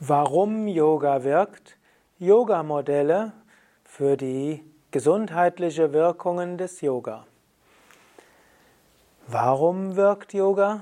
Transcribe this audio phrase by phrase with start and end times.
[0.00, 1.78] Warum Yoga wirkt,
[2.18, 3.32] Yoga-Modelle
[3.84, 7.28] für die gesundheitliche Wirkungen des Yoga.
[9.28, 10.80] Warum wirkt Yoga?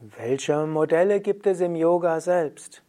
[0.00, 2.84] Welche Modelle gibt es im Yoga selbst?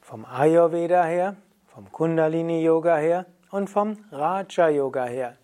[0.00, 1.34] Vom Ayurveda her,
[1.66, 5.36] vom Kundalini Yoga her und vom Raja Yoga her.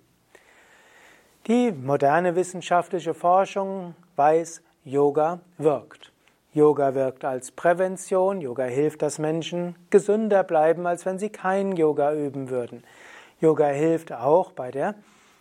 [1.46, 6.12] die moderne wissenschaftliche Forschung weiß, Yoga wirkt.
[6.52, 12.12] Yoga wirkt als Prävention, Yoga hilft, dass Menschen gesünder bleiben, als wenn sie kein Yoga
[12.12, 12.82] üben würden.
[13.40, 14.94] Yoga hilft auch bei der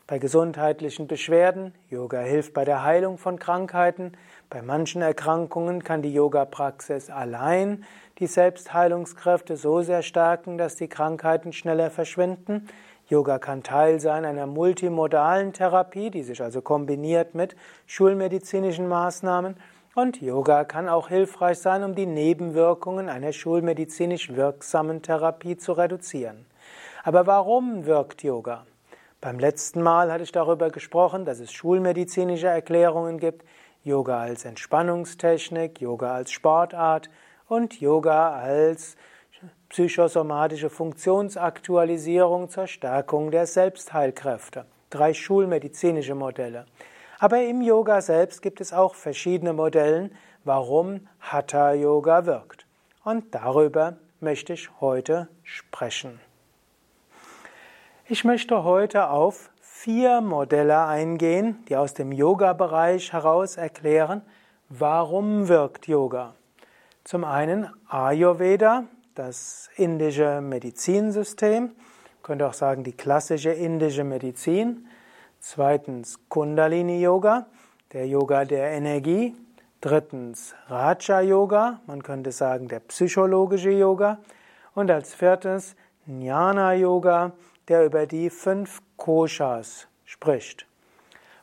[0.09, 4.13] bei gesundheitlichen Beschwerden, Yoga hilft bei der Heilung von Krankheiten.
[4.50, 7.86] Bei manchen Erkrankungen kann die Yoga-Praxis allein
[8.17, 12.67] die Selbstheilungskräfte so sehr stärken, dass die Krankheiten schneller verschwinden.
[13.09, 17.56] Yoga kann Teil sein einer multimodalen Therapie, die sich also kombiniert mit
[17.88, 19.56] schulmedizinischen Maßnahmen.
[19.95, 26.45] Und Yoga kann auch hilfreich sein, um die Nebenwirkungen einer schulmedizinisch wirksamen Therapie zu reduzieren.
[27.03, 28.67] Aber warum wirkt Yoga?
[29.22, 33.44] Beim letzten Mal hatte ich darüber gesprochen, dass es schulmedizinische Erklärungen gibt,
[33.84, 37.09] Yoga als Entspannungstechnik, Yoga als Sportart
[37.47, 38.95] und Yoga als
[39.70, 44.66] psychosomatische Funktionsaktualisierung zur Stärkung der Selbstheilkräfte.
[44.89, 46.66] Drei schulmedizinische Modelle.
[47.20, 50.09] Aber im Yoga selbst gibt es auch verschiedene Modelle,
[50.44, 52.66] warum Hatha Yoga wirkt.
[53.03, 56.20] Und darüber möchte ich heute sprechen.
[58.08, 64.23] Ich möchte heute auf vier Modelle eingehen, die aus dem Yoga-Bereich heraus erklären,
[64.67, 66.34] warum wirkt Yoga.
[67.03, 71.72] Zum einen Ayurveda, das indische Medizinsystem,
[72.24, 74.88] könnte auch sagen die klassische indische Medizin.
[75.40, 77.48] Zweitens Kundalini Yoga,
[77.94, 79.36] der Yoga der Energie.
[79.81, 84.19] Drittens Raja Yoga, man könnte sagen der psychologische Yoga.
[84.75, 85.75] Und als viertes
[86.06, 87.31] Jnana Yoga,
[87.68, 90.69] der über die fünf Koshas spricht.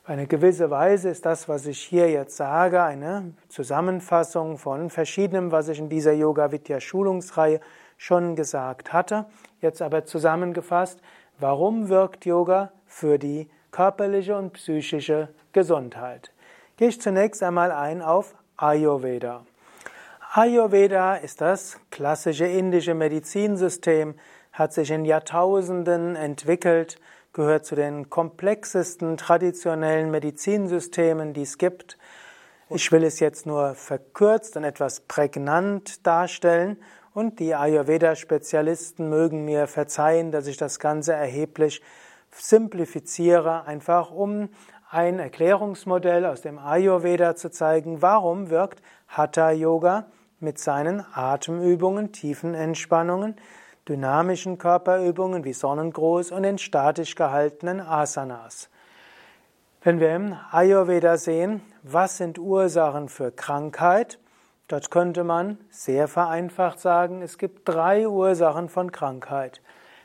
[0.09, 5.67] Eine gewisse Weise ist das, was ich hier jetzt sage, eine Zusammenfassung von verschiedenem, was
[5.67, 7.59] ich in dieser Yoga Vidya Schulungsreihe
[7.97, 9.27] schon gesagt hatte.
[9.61, 11.01] Jetzt aber zusammengefasst,
[11.41, 16.31] warum wirkt Yoga für die körperliche und psychische Gesundheit?
[16.77, 19.45] Gehe ich zunächst einmal ein auf Ayurveda.
[20.35, 24.15] Ayurveda ist das klassische indische Medizinsystem,
[24.53, 27.01] hat sich in Jahrtausenden entwickelt,
[27.37, 31.99] gehört zu den komplexesten traditionellen Medizinsystemen, die es gibt.
[32.71, 36.79] Ich will es jetzt nur verkürzt und etwas prägnant darstellen
[37.13, 41.83] und die Ayurveda-Spezialisten mögen mir verzeihen, dass ich das Ganze erheblich
[42.31, 44.49] simplifiziere, einfach um
[44.89, 50.07] ein Erklärungsmodell aus dem Ayurveda zu zeigen, warum wirkt Hatha Yoga
[50.41, 53.37] mit seinen Atemübungen, tiefen Entspannungen,
[53.89, 58.69] dynamischen Körperübungen wie Sonnengruß und den statisch gehaltenen Asanas.
[59.83, 64.19] Wenn wir im Ayurveda sehen, was sind Ursachen für Krankheit,
[64.67, 69.61] dort könnte man sehr vereinfacht sagen, es gibt drei Ursachen von Krankheit.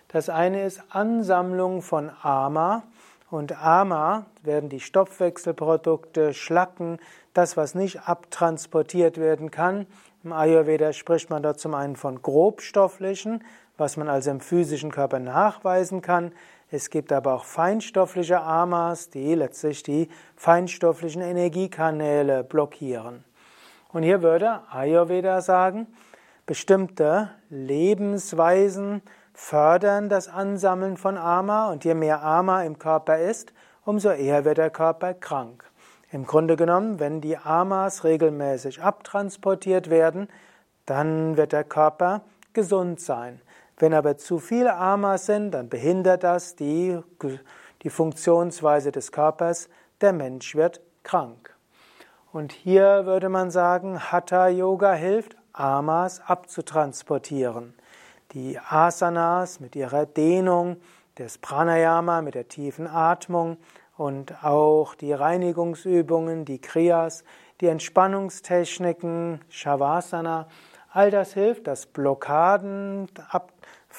[0.09, 2.83] Das eine ist Ansammlung von Ama
[3.31, 6.99] und Ama werden die Stoffwechselprodukte, Schlacken,
[7.33, 9.87] das, was nicht abtransportiert werden kann.
[10.23, 13.43] Im Ayurveda spricht man da zum einen von grobstofflichen,
[13.81, 16.31] was man also im physischen Körper nachweisen kann.
[16.69, 23.25] Es gibt aber auch feinstoffliche Amas, die letztlich die feinstofflichen Energiekanäle blockieren.
[23.91, 25.87] Und hier würde Ayurveda sagen,
[26.45, 29.01] bestimmte Lebensweisen
[29.33, 33.51] fördern das Ansammeln von Ama und je mehr Ama im Körper ist,
[33.83, 35.65] umso eher wird der Körper krank.
[36.11, 40.27] Im Grunde genommen, wenn die Amas regelmäßig abtransportiert werden,
[40.85, 42.21] dann wird der Körper
[42.53, 43.41] gesund sein.
[43.81, 46.99] Wenn aber zu viele Amas sind, dann behindert das die,
[47.81, 49.69] die Funktionsweise des Körpers.
[50.01, 51.57] Der Mensch wird krank.
[52.31, 57.73] Und hier würde man sagen, Hatha Yoga hilft, Amas abzutransportieren.
[58.33, 60.77] Die Asanas mit ihrer Dehnung,
[61.15, 63.57] das Pranayama mit der tiefen Atmung
[63.97, 67.23] und auch die Reinigungsübungen, die Kriyas,
[67.61, 70.47] die Entspannungstechniken, Shavasana,
[70.91, 73.51] all das hilft, dass Blockaden ab,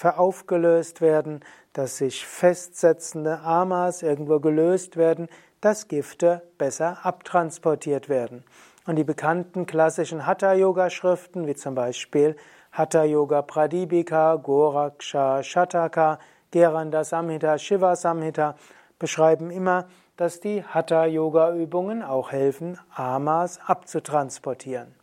[0.04, 1.40] aufgelöst werden,
[1.72, 5.28] dass sich festsetzende Amas irgendwo gelöst werden,
[5.60, 8.44] dass Gifte besser abtransportiert werden.
[8.86, 12.36] Und die bekannten klassischen Hatha-Yoga-Schriften, wie zum Beispiel
[12.72, 16.18] Hatha-Yoga Pradipika, Goraksha, Shataka,
[16.50, 18.56] Geranda Samhita, Shiva Samhita,
[18.98, 19.86] beschreiben immer,
[20.16, 24.94] dass die Hatha-Yoga-Übungen auch helfen, Amas abzutransportieren.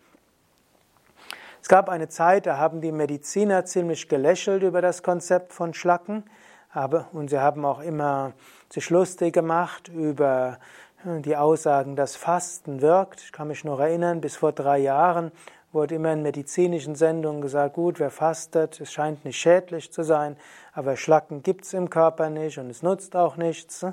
[1.61, 6.23] Es gab eine Zeit, da haben die Mediziner ziemlich gelächelt über das Konzept von Schlacken,
[6.71, 8.33] aber, und sie haben auch immer
[8.69, 10.59] sich lustig gemacht über
[11.05, 13.21] äh, die Aussagen, dass Fasten wirkt.
[13.21, 15.31] Ich kann mich noch erinnern, bis vor drei Jahren
[15.71, 20.35] wurde immer in medizinischen Sendungen gesagt, gut, wer fastet, es scheint nicht schädlich zu sein,
[20.73, 23.85] aber Schlacken gibt's im Körper nicht und es nutzt auch nichts.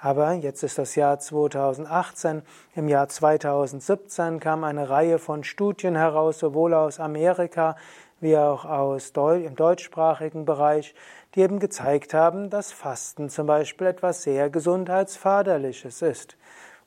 [0.00, 2.42] Aber jetzt ist das Jahr 2018.
[2.76, 7.76] Im Jahr 2017 kam eine Reihe von Studien heraus, sowohl aus Amerika
[8.20, 10.94] wie auch aus Deu im deutschsprachigen Bereich,
[11.34, 16.36] die eben gezeigt haben, dass Fasten zum Beispiel etwas sehr Gesundheitsförderliches ist.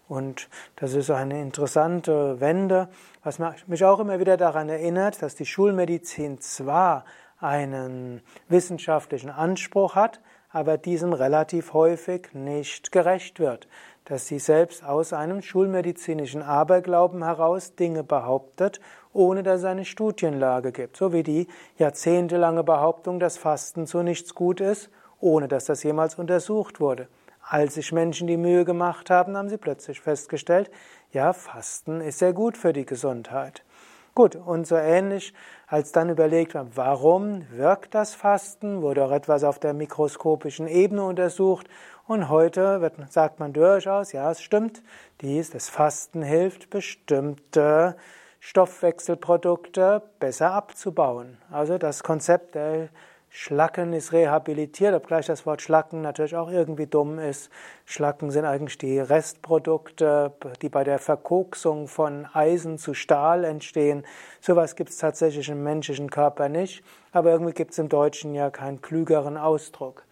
[0.07, 2.89] Und das ist eine interessante Wende,
[3.23, 7.05] was mich auch immer wieder daran erinnert, dass die Schulmedizin zwar
[7.39, 10.19] einen wissenschaftlichen Anspruch hat,
[10.51, 13.68] aber diesem relativ häufig nicht gerecht wird,
[14.06, 18.81] dass sie selbst aus einem schulmedizinischen Aberglauben heraus Dinge behauptet,
[19.13, 24.36] ohne dass es eine Studienlage gibt, so wie die jahrzehntelange Behauptung, dass Fasten zu nichts
[24.36, 24.89] gut ist,
[25.19, 27.07] ohne dass das jemals untersucht wurde.
[27.42, 30.71] Als sich Menschen die Mühe gemacht haben, haben sie plötzlich festgestellt,
[31.12, 33.63] ja, Fasten ist sehr gut für die Gesundheit.
[34.13, 35.33] Gut, und so ähnlich,
[35.67, 41.05] als dann überlegt wird, warum wirkt das Fasten, wurde auch etwas auf der mikroskopischen Ebene
[41.05, 41.67] untersucht
[42.07, 44.83] und heute wird, sagt man durchaus, ja, es stimmt,
[45.21, 47.95] dies, das Fasten hilft, bestimmte
[48.41, 51.37] Stoffwechselprodukte besser abzubauen.
[51.49, 52.89] Also das Konzept der
[53.33, 57.49] Schlacken ist rehabilitiert, obgleich das Wort Schlacken natürlich auch irgendwie dumm ist.
[57.85, 64.05] Schlacken sind eigentlich die Restprodukte, die bei der Verkoksung von Eisen zu Stahl entstehen.
[64.41, 66.83] Sowas gibt es tatsächlich im menschlichen Körper nicht,
[67.13, 70.03] aber irgendwie gibt es im Deutschen ja keinen klügeren Ausdruck.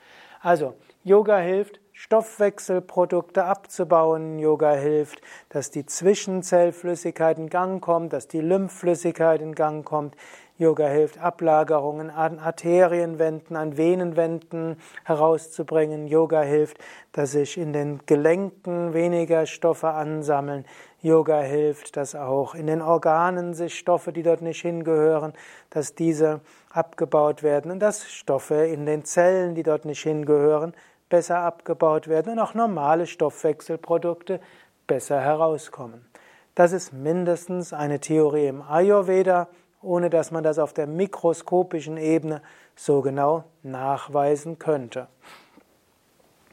[0.41, 4.39] Also, Yoga hilft, Stoffwechselprodukte abzubauen.
[4.39, 5.19] Yoga hilft,
[5.49, 10.15] dass die Zwischenzellflüssigkeit in Gang kommt, dass die Lymphflüssigkeit in Gang kommt.
[10.59, 14.75] Yoga hilft, Ablagerungen an Arterienwänden, an Venenwänden
[15.05, 16.05] herauszubringen.
[16.05, 16.77] Yoga hilft,
[17.13, 20.65] dass sich in den Gelenken weniger Stoffe ansammeln.
[21.01, 25.31] Yoga hilft, dass auch in den Organen sich Stoffe, die dort nicht hingehören,
[25.69, 26.41] dass diese
[26.71, 30.73] abgebaut werden und dass Stoffe in den Zellen, die dort nicht hingehören,
[31.07, 34.41] besser abgebaut werden und auch normale Stoffwechselprodukte
[34.87, 36.05] besser herauskommen.
[36.53, 39.47] Das ist mindestens eine Theorie im Ayurveda
[39.81, 42.41] ohne dass man das auf der mikroskopischen Ebene
[42.75, 45.07] so genau nachweisen könnte.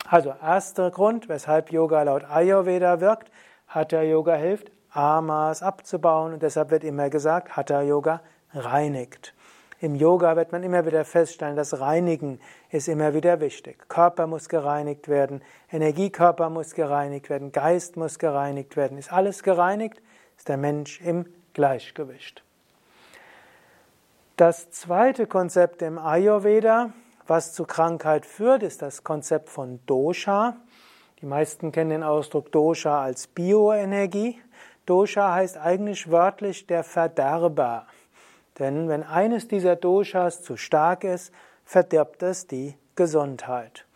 [0.09, 3.31] Also erster Grund, weshalb Yoga laut Ayurveda wirkt,
[3.69, 8.21] Hatha Yoga hilft, Amas abzubauen und deshalb wird immer gesagt, Hatha Yoga
[8.55, 9.35] reinigt.
[9.79, 12.41] Im Yoga wird man immer wieder feststellen, das Reinigen
[12.71, 13.89] ist immer wieder wichtig.
[13.89, 18.97] Körper muss gereinigt werden, Energiekörper muss gereinigt werden, Geist muss gereinigt werden.
[18.97, 20.01] Ist alles gereinigt,
[20.39, 22.46] ist der Mensch im Gleichgewicht.
[24.37, 26.93] Das zweite Konzept im Ayurveda,
[27.27, 30.59] was zu Krankheit führt, ist das Konzept von Dosha.
[31.23, 34.39] Die meisten kennen den Ausdruck Dosha als Bioenergie.
[34.85, 37.87] Dosha heißt eigentlich wörtlich der Verderber.
[38.59, 41.33] Denn wenn eines dieser Doshas zu stark ist,
[41.65, 43.87] verdirbt es die Gesundheit.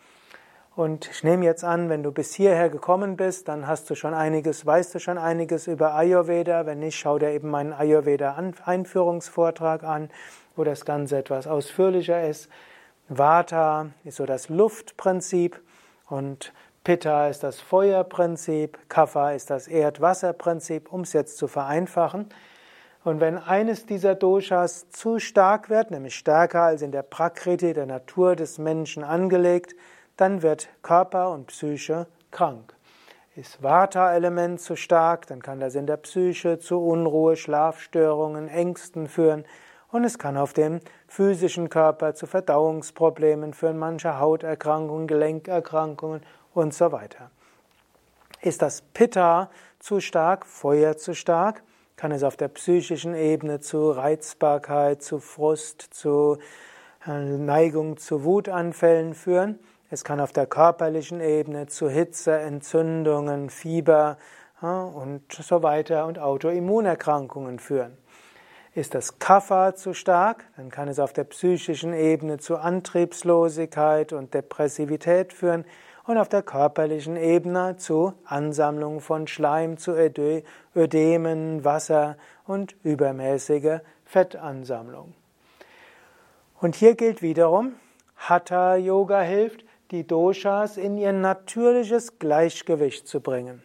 [0.73, 4.13] Und ich nehme jetzt an, wenn du bis hierher gekommen bist, dann hast du schon
[4.13, 6.65] einiges, weißt du schon einiges über Ayurveda.
[6.65, 10.09] Wenn nicht, schau dir eben meinen Ayurveda-Einführungsvortrag an,
[10.55, 12.47] wo das Ganze etwas ausführlicher ist.
[13.09, 15.61] Vata ist so das Luftprinzip
[16.07, 16.53] und
[16.85, 22.29] Pitta ist das Feuerprinzip, Kapha ist das Erdwasserprinzip, um es jetzt zu vereinfachen.
[23.03, 27.87] Und wenn eines dieser Doshas zu stark wird, nämlich stärker als in der Prakriti, der
[27.87, 29.75] Natur des Menschen angelegt,
[30.21, 32.75] dann wird Körper und Psyche krank.
[33.35, 39.45] Ist Vata-Element zu stark, dann kann das in der Psyche zu Unruhe, Schlafstörungen, Ängsten führen
[39.91, 46.21] und es kann auf dem physischen Körper zu Verdauungsproblemen führen, manche Hauterkrankungen, Gelenkerkrankungen
[46.53, 47.31] und so weiter.
[48.41, 49.49] Ist das Pitta
[49.79, 51.63] zu stark, Feuer zu stark,
[51.95, 56.37] kann es auf der psychischen Ebene zu Reizbarkeit, zu Frust, zu
[57.07, 59.59] äh, Neigung zu Wutanfällen führen.
[59.93, 64.17] Es kann auf der körperlichen Ebene zu Hitze, Entzündungen, Fieber
[64.61, 67.97] und so weiter und Autoimmunerkrankungen führen.
[68.73, 74.33] Ist das Kapha zu stark, dann kann es auf der psychischen Ebene zu Antriebslosigkeit und
[74.33, 75.65] Depressivität führen
[76.05, 79.91] und auf der körperlichen Ebene zu Ansammlung von Schleim, zu
[80.73, 82.15] Ödemen, Wasser
[82.47, 85.15] und übermäßige Fettansammlung.
[86.61, 87.73] Und hier gilt wiederum,
[88.15, 93.61] Hatha Yoga hilft, die Doshas in ihr natürliches Gleichgewicht zu bringen.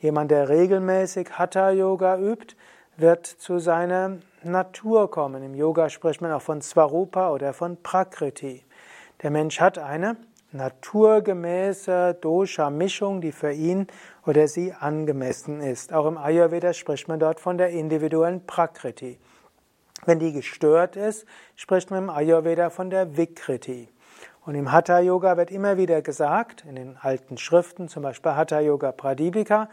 [0.00, 2.54] Jemand, der regelmäßig Hatha Yoga übt,
[2.96, 5.42] wird zu seiner Natur kommen.
[5.42, 8.62] Im Yoga spricht man auch von Svarupa oder von Prakriti.
[9.22, 10.16] Der Mensch hat eine
[10.52, 13.86] naturgemäße Dosha-Mischung, die für ihn
[14.26, 15.92] oder sie angemessen ist.
[15.92, 19.18] Auch im Ayurveda spricht man dort von der individuellen Prakriti.
[20.06, 23.88] Wenn die gestört ist, spricht man im Ayurveda von der Vikriti.
[24.50, 28.58] Und im Hatha Yoga wird immer wieder gesagt, in den alten Schriften, zum Beispiel Hatha
[28.58, 29.68] Yoga Pradipika,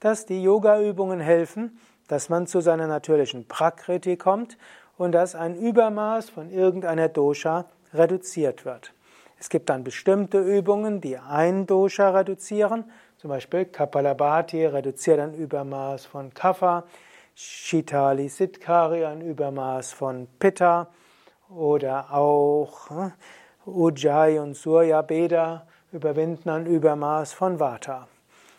[0.00, 4.56] dass die Yoga-Übungen helfen, dass man zu seiner natürlichen Prakriti kommt
[4.96, 8.94] und dass ein Übermaß von irgendeiner Dosha reduziert wird.
[9.38, 12.84] Es gibt dann bestimmte Übungen, die ein Dosha reduzieren,
[13.18, 16.84] zum Beispiel Kapalabhati reduziert ein Übermaß von Kapha,
[17.34, 20.88] Shitali Siddhkari ein Übermaß von Pitta.
[21.54, 23.12] Oder auch hm,
[23.66, 28.08] Ujjayi und Surya Beda überwinden ein Übermaß von Vata.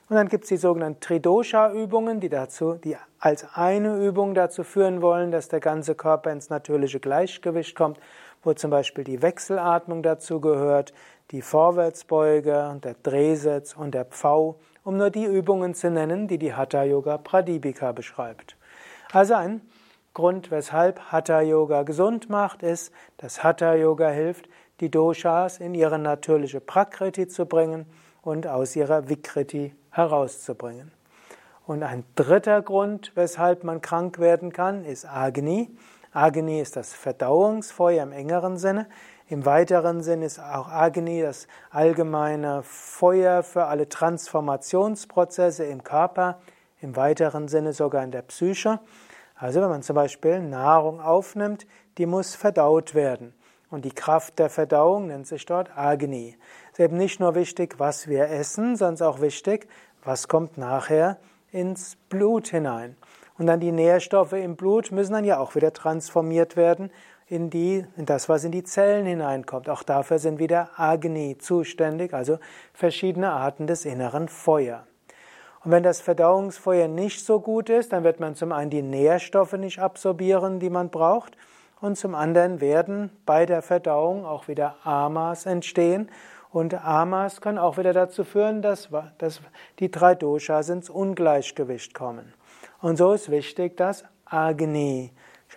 [0.09, 5.01] Und dann gibt es die sogenannten Tridosha-Übungen, die, dazu, die als eine Übung dazu führen
[5.01, 7.99] wollen, dass der ganze Körper ins natürliche Gleichgewicht kommt,
[8.43, 10.93] wo zum Beispiel die Wechselatmung dazu gehört,
[11.31, 16.53] die Vorwärtsbeuge, der Drehsitz und der Pfau, um nur die Übungen zu nennen, die die
[16.53, 18.57] Hatha Yoga Pradipika beschreibt.
[19.11, 19.61] Also ein
[20.13, 24.47] Grund, weshalb Hatha Yoga gesund macht, ist, dass Hatha Yoga hilft,
[24.83, 27.85] die Doshas in ihre natürliche Prakriti zu bringen
[28.21, 30.91] und aus ihrer Vikriti herauszubringen.
[31.65, 35.71] Und ein dritter Grund, weshalb man krank werden kann, ist Agni.
[36.11, 38.87] Agni ist das Verdauungsfeuer im engeren Sinne.
[39.29, 46.41] Im weiteren Sinne ist auch Agni das allgemeine Feuer für alle Transformationsprozesse im Körper,
[46.81, 48.81] im weiteren Sinne sogar in der Psyche.
[49.35, 51.65] Also wenn man zum Beispiel Nahrung aufnimmt,
[51.97, 53.33] die muss verdaut werden.
[53.73, 56.37] Und die Kraft der Verdauung nennt sich dort Agni.
[56.71, 59.67] Es ist eben nicht nur wichtig, was wir essen, sondern auch wichtig,
[60.03, 61.17] was kommt nachher
[61.51, 62.95] ins Blut hinein.
[63.39, 66.91] Und dann die Nährstoffe im Blut müssen dann ja auch wieder transformiert werden
[67.25, 69.67] in, die, in das, was in die Zellen hineinkommt.
[69.69, 72.37] Auch dafür sind wieder Agni zuständig, also
[72.75, 74.85] verschiedene Arten des inneren Feuer.
[75.63, 79.53] Und wenn das Verdauungsfeuer nicht so gut ist, dann wird man zum einen die Nährstoffe
[79.53, 81.35] nicht absorbieren, die man braucht,
[81.83, 86.09] und zum anderen werden bei der Verdauung auch wieder Amas entstehen.
[86.49, 88.87] Und Amas können auch wieder dazu führen, dass,
[89.17, 89.41] dass
[89.79, 92.33] die drei Doshas ins Ungleichgewicht kommen.
[92.79, 95.11] Und so ist wichtig, dass Agni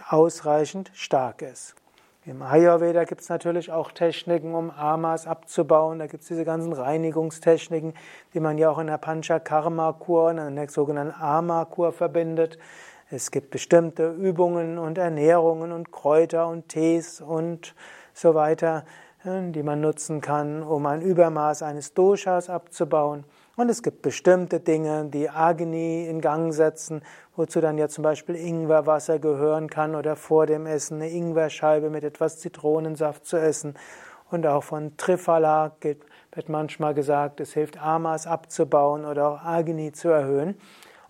[0.09, 1.76] ausreichend stark ist.
[2.25, 6.00] Im Ayurveda gibt es natürlich auch Techniken, um Amas abzubauen.
[6.00, 7.95] Da gibt es diese ganzen Reinigungstechniken,
[8.35, 12.59] die man ja auch in der Panchakarma-Kur, in der sogenannten Ama-Kur verbindet.
[13.09, 17.77] Es gibt bestimmte Übungen und Ernährungen und Kräuter und Tees und
[18.13, 18.85] so weiter,
[19.25, 23.23] äh, die man nutzen kann, um ein Übermaß eines Doshas abzubauen.
[23.55, 27.01] Und es gibt bestimmte Dinge, die Agni in Gang setzen,
[27.37, 32.03] wozu dann ja zum Beispiel Ingwerwasser gehören kann oder vor dem Essen eine Ingwerscheibe mit
[32.03, 33.75] etwas Zitronensaft zu essen.
[34.33, 40.09] Und auch von Triphala wird manchmal gesagt, es hilft Amas abzubauen oder auch Agni zu
[40.09, 40.57] erhöhen.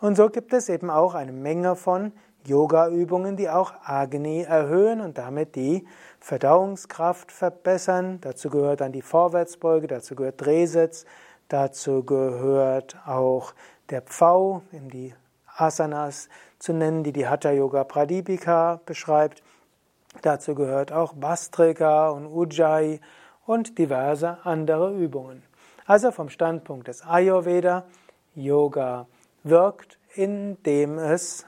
[0.00, 2.12] Und so gibt es eben auch eine Menge von
[2.44, 5.86] Yoga-Übungen, die auch Agni erhöhen und damit die
[6.20, 8.18] Verdauungskraft verbessern.
[8.20, 11.06] Dazu gehört dann die Vorwärtsbeuge, dazu gehört Drehsitz,
[11.48, 13.54] dazu gehört auch
[13.90, 15.14] der Pfau, in die
[15.56, 19.42] Asanas zu nennen, die die Hatha Yoga Pradipika beschreibt.
[20.22, 23.00] Dazu gehört auch Bastrika und Ujjayi
[23.46, 25.42] und diverse andere Übungen.
[25.86, 27.84] Also vom Standpunkt des Ayurveda,
[28.34, 29.06] Yoga
[29.48, 31.46] wirkt, indem es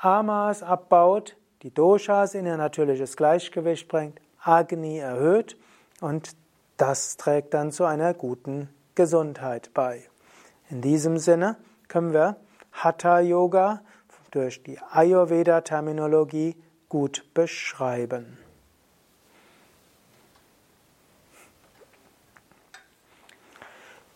[0.00, 5.56] Amas abbaut, die Doshas in ihr natürliches Gleichgewicht bringt, Agni erhöht
[6.00, 6.36] und
[6.76, 10.02] das trägt dann zu einer guten Gesundheit bei.
[10.70, 11.56] In diesem Sinne
[11.88, 12.36] können wir
[12.72, 13.80] Hatha Yoga
[14.30, 16.56] durch die Ayurveda Terminologie
[16.88, 18.38] gut beschreiben.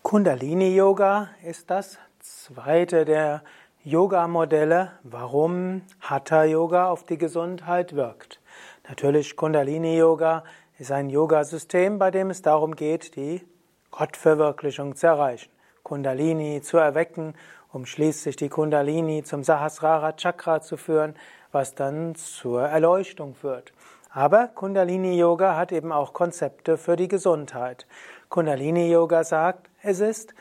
[0.03, 1.97] Kundalini Yoga ist das
[2.29, 3.41] zweite der
[3.83, 8.39] Yoga-Modelle, warum Hatha Yoga auf die Gesundheit wirkt.
[8.87, 10.43] Natürlich Kundalini Yoga
[10.77, 13.41] ist ein Yoga-System, bei dem es darum geht, die
[13.89, 15.49] Gottverwirklichung zu erreichen.
[15.81, 17.33] Kundalini zu erwecken,
[17.73, 21.15] um schließlich die Kundalini zum Sahasrara Chakra zu führen,
[21.51, 23.73] was dann zur Erleuchtung führt.
[24.11, 27.87] Aber Kundalini Yoga hat eben auch Konzepte für die Gesundheit.
[28.29, 30.35] Kundalini Yoga sagt, es ist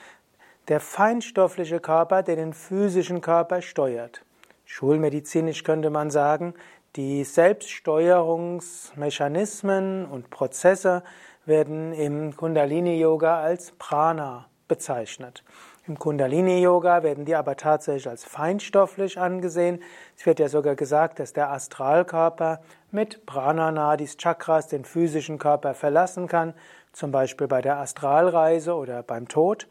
[0.69, 4.25] der feinstoffliche Körper, der den physischen Körper steuert.
[4.65, 6.55] Schulmedizinisch könnte man sagen,
[6.97, 11.03] Die Selbststeuerungsmechanismen und Prozesse
[11.45, 15.43] werden im Kundalini-Yoga als Prana bezeichnet.
[15.87, 19.83] Im Kundalini-Yoga werden die aber tatsächlich als feinstofflich angesehen.
[20.17, 22.61] Es wird ja sogar gesagt, dass der Astralkörper
[22.91, 26.53] mit Prananadis Chakras den physischen Körper verlassen kann,
[26.93, 29.67] zum Beispiel bei der Astralreise oder beim Tod.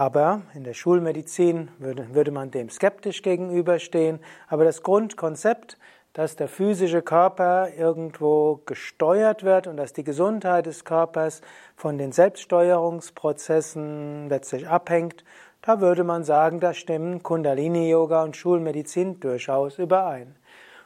[0.00, 4.20] Aber in der Schulmedizin würde, würde man dem skeptisch gegenüberstehen.
[4.48, 5.76] Aber das Grundkonzept,
[6.14, 11.42] dass der physische Körper irgendwo gesteuert wird und dass die Gesundheit des Körpers
[11.76, 15.22] von den Selbststeuerungsprozessen letztlich abhängt,
[15.60, 20.34] da würde man sagen, da stimmen Kundalini-Yoga und Schulmedizin durchaus überein.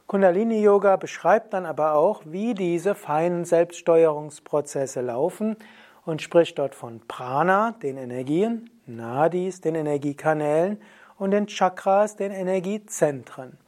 [0.08, 5.56] Kundalini-Yoga beschreibt dann aber auch, wie diese feinen Selbststeuerungsprozesse laufen
[6.04, 10.80] und spricht dort von Prana, den Energien, Nadis, den Energiekanälen
[11.18, 13.58] und den Chakras, den Energiezentren.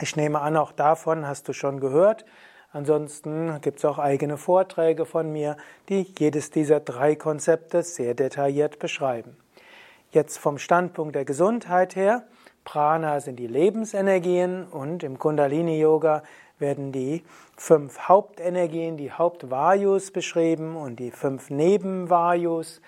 [0.00, 2.24] Ich nehme an, auch davon hast du schon gehört.
[2.72, 5.56] Ansonsten gibt es auch eigene Vorträge von mir,
[5.88, 9.36] die jedes dieser drei Konzepte sehr detailliert beschreiben.
[10.10, 12.24] Jetzt vom Standpunkt der Gesundheit her,
[12.64, 16.22] Prana sind die Lebensenergien und im Kundalini Yoga
[16.58, 17.22] werden die
[17.56, 22.80] fünf Hauptenergien, die Hauptvayus beschrieben und die fünf Nebenvayus.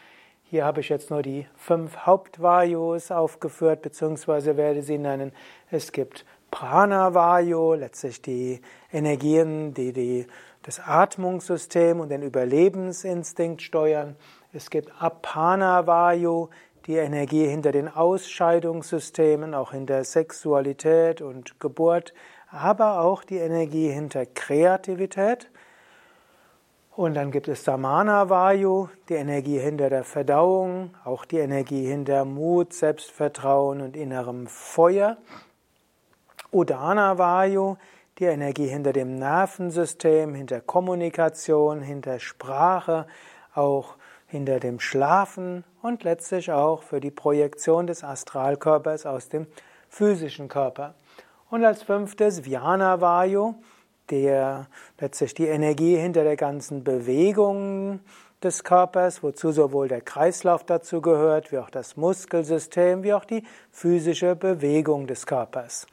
[0.51, 5.33] Hier habe ich jetzt nur die fünf Hauptvayus aufgeführt, beziehungsweise werde sie nennen.
[5.71, 10.27] Es gibt Pranavayu, letztlich die Energien, die, die
[10.63, 14.17] das Atmungssystem und den Überlebensinstinkt steuern.
[14.55, 16.49] Es gibt Apanavayu,
[16.87, 22.15] die Energie hinter den Ausscheidungssystemen, auch hinter Sexualität und Geburt
[22.51, 25.51] aber auch die Energie hinter Kreativität.
[26.99, 32.25] Und dann gibt es Samana Vayu, die Energie hinter der Verdauung, auch die Energie hinter
[32.25, 35.17] Mut, Selbstvertrauen und innerem Feuer.
[36.51, 37.77] Udana Vayu,
[38.19, 43.07] die Energie hinter dem Nervensystem, hinter Kommunikation, hinter Sprache,
[43.55, 43.95] auch
[44.27, 49.47] hinter dem Schlafen und letztlich auch für die Projektion des Astralkörpers aus dem
[49.89, 50.97] physischen Körper.
[51.49, 53.55] Und als fünftes Vyana Vayu,
[54.11, 54.67] der
[55.01, 58.01] letztlich die Energie hinter der ganzen Bewegung
[58.43, 63.45] des Körpers, wozu sowohl der Kreislauf dazu gehört, wie auch das Muskelsystem, wie auch die
[63.73, 65.87] physische Bewegung des Körpers.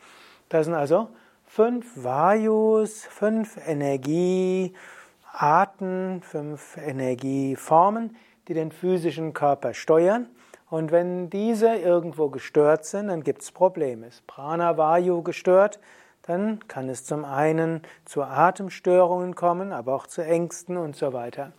[0.50, 1.08] Das sind also
[1.46, 8.16] fünf Vayus, fünf Energiearten, fünf Energieformen,
[8.48, 10.28] die den physischen Körper steuern.
[10.70, 14.08] Und wenn diese irgendwo gestört sind, dann gibt es Probleme.
[14.08, 15.80] Ist Pranavayu gestört,
[16.28, 21.52] dann kann es zum einen zu Atemstörungen kommen, aber auch zu Ängsten und so weiter.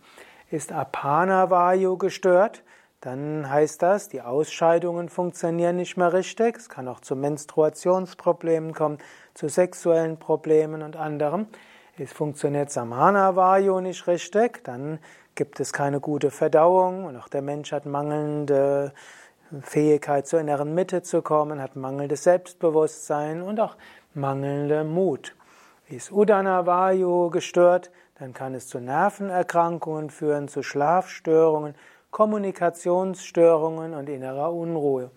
[0.51, 2.63] Ist Apanavayu gestört,
[2.99, 6.57] dann heißt das, die Ausscheidungen funktionieren nicht mehr richtig.
[6.57, 8.97] Es kann auch zu Menstruationsproblemen kommen,
[9.33, 11.47] zu sexuellen Problemen und anderem.
[11.97, 14.99] Es funktioniert Samana-Vayu nicht richtig, dann
[15.35, 18.91] gibt es keine gute Verdauung und auch der Mensch hat mangelnde
[19.61, 23.77] Fähigkeit zur inneren Mitte zu kommen, hat mangelndes Selbstbewusstsein und auch
[24.17, 25.35] mangelnde Mut.
[25.87, 31.75] Ist Udana Vayu gestört, dann kann es zu Nervenerkrankungen führen, zu Schlafstörungen,
[32.11, 35.11] Kommunikationsstörungen und innerer Unruhe.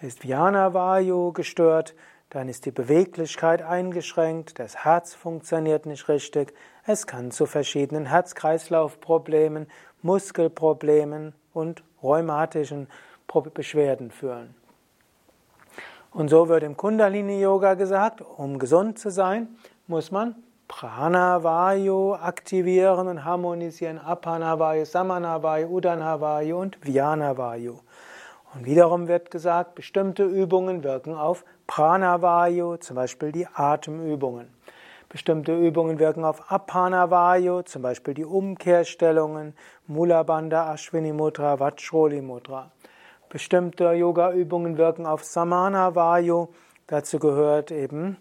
[0.00, 1.94] Ist Vyana Vayu gestört,
[2.30, 6.52] dann ist die Beweglichkeit eingeschränkt, das Herz funktioniert nicht richtig,
[6.84, 9.68] es kann zu verschiedenen Herz-Kreislauf-Problemen,
[10.02, 12.88] Muskelproblemen und rheumatischen
[13.54, 14.54] Beschwerden führen.
[16.10, 19.48] Und so wird im Kundalini-Yoga gesagt, um gesund zu sein,
[19.86, 20.34] muss man
[20.68, 27.78] Pranavayu aktivieren und harmonisieren, Apanavayu, Samanavayu, Udanavayu und Vyanavayu.
[28.54, 34.48] Und wiederum wird gesagt, bestimmte Übungen wirken auf Pranavayu, zum Beispiel die Atemübungen.
[35.08, 39.54] Bestimmte Übungen wirken auf Apanavayu, zum Beispiel die Umkehrstellungen,
[39.86, 42.72] Mula Bandha, Ashwini Mudra, Vajroli Mudra.
[43.36, 46.48] Bestimmte Yoga-Übungen wirken auf Samanavayu.
[46.86, 48.16] Dazu gehört eben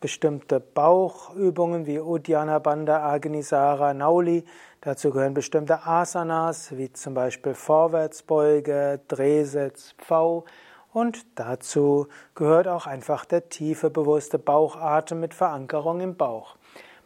[0.00, 4.44] bestimmte Bauchübungen wie Uddiyana Bandha, Agnisara, Nauli.
[4.80, 10.44] Dazu gehören bestimmte Asanas, wie zum Beispiel Vorwärtsbeuge, Drehsitz, Pfau.
[10.92, 12.06] Und dazu
[12.36, 16.54] gehört auch einfach der tiefe, bewusste Bauchatem mit Verankerung im Bauch.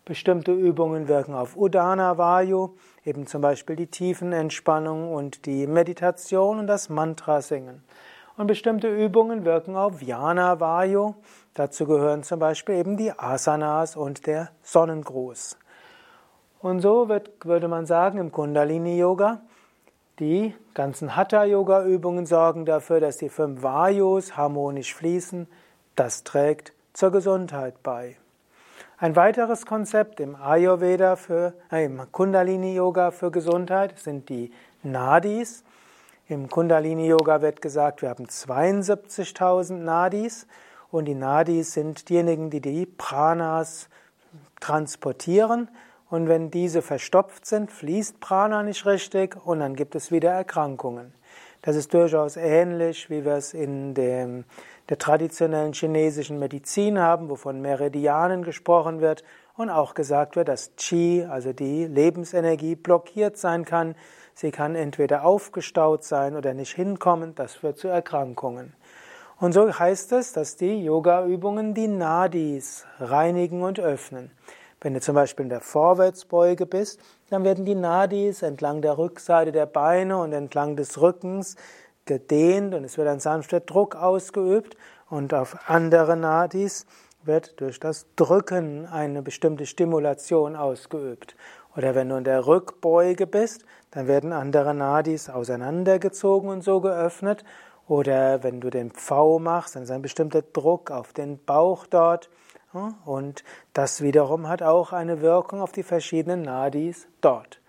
[0.05, 2.75] Bestimmte Übungen wirken auf Udana Vayu,
[3.05, 7.85] eben zum Beispiel die Tiefenentspannung und die Meditation und das Mantra singen.
[8.37, 11.15] Und bestimmte Übungen wirken auf Vyana Vayu.
[11.55, 15.57] Dazu gehören zum Beispiel eben die Asanas und der Sonnengruß.
[16.61, 19.43] Und so wird, würde man sagen, im Kundalini-Yoga,
[20.19, 25.47] die ganzen Hatha-Yoga-Übungen sorgen dafür, dass die fünf Vayus harmonisch fließen.
[25.95, 28.17] Das trägt zur Gesundheit bei.
[28.97, 34.53] Ein weiteres Konzept im Ayurveda für, äh, im Kundalini Yoga für Gesundheit sind die
[34.85, 35.65] Nadis.
[36.29, 40.47] Im Kundalini Yoga wird gesagt, wir haben 72.000 Nadis
[40.93, 43.89] und die Nadis sind diejenigen, die die Pranas
[44.61, 45.69] transportieren
[46.09, 51.13] und wenn diese verstopft sind, fließt Prana nicht richtig und dann gibt es wieder Erkrankungen.
[51.63, 54.45] Das ist durchaus ähnlich, wie wir es in dem,
[54.89, 59.25] der traditionellen chinesischen Medizin haben, wovon Meridianen gesprochen wird
[59.57, 63.95] und auch gesagt wird, dass Qi, also die Lebensenergie, blockiert sein kann.
[64.35, 67.35] Sie kann entweder aufgestaut sein oder nicht hinkommen.
[67.35, 68.75] Das führt zu Erkrankungen.
[69.39, 74.31] Und so heißt es, dass die Yoga-Übungen die Nadis reinigen und öffnen.
[74.81, 79.51] Wenn du zum Beispiel in der Vorwärtsbeuge bist, dann werden die Nadis entlang der Rückseite
[79.51, 81.57] der Beine und entlang des Rückens
[82.07, 84.77] gedehnt und es wird ein sanfter Druck ausgeübt
[85.09, 86.87] und auf andere Nadis
[87.25, 91.37] wird durch das Drücken eine bestimmte Stimulation ausgeübt.
[91.77, 97.45] Oder wenn du in der Rückbeuge bist, dann werden andere Nadis auseinandergezogen und so geöffnet.
[97.89, 102.31] Oder wenn du den Pfau machst, dann ist ein bestimmter Druck auf den Bauch dort.
[103.05, 107.61] Und das wiederum hat auch eine Wirkung auf die verschiedenen Nadis dort.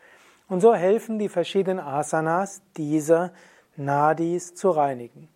[0.48, 3.32] Und so helfen die verschiedenen Asanas, diese
[3.78, 5.30] Nadis zu reinigen.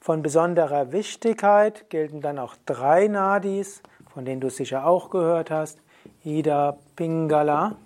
[0.00, 3.82] Von besonderer Wichtigkeit gelten dann auch drei Nadis,
[4.12, 5.78] von denen du sicher auch gehört hast.
[6.24, 7.76] Ida Pingala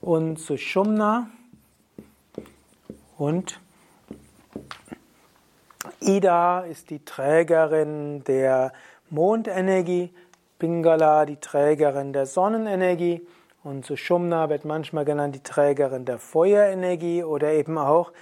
[0.00, 1.30] und Sushumna
[3.16, 3.60] und
[6.00, 8.72] Ida ist die Trägerin der
[9.08, 10.12] Mondenergie,
[10.58, 13.26] Pingala die Trägerin der Sonnenenergie
[13.64, 18.12] und Sushumna wird manchmal genannt die Trägerin der Feuerenergie oder eben auch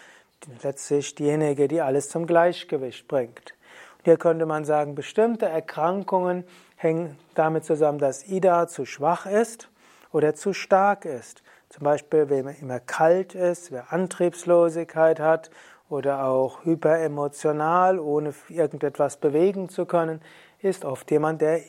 [0.63, 3.55] letztlich diejenige, die alles zum Gleichgewicht bringt.
[3.99, 6.45] Und hier könnte man sagen, bestimmte Erkrankungen
[6.77, 9.69] hängen damit zusammen, dass Ida zu schwach ist
[10.13, 11.43] oder zu stark ist.
[11.71, 15.51] Zum Beispiel, man immer kalt ist, wer Antriebslosigkeit hat
[15.89, 20.21] oder auch hyperemotional, ohne irgendetwas bewegen zu können,
[20.61, 21.61] ist oft jemand, der